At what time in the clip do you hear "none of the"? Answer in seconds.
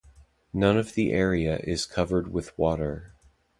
0.51-1.11